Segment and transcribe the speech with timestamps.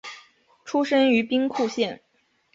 [0.65, 2.01] 出身于兵库县。